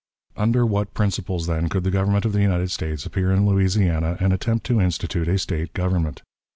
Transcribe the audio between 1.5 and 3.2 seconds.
could the Government of the United States